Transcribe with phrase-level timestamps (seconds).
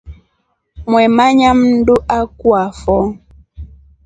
[0.89, 2.97] Mwemanya mndu akuafo.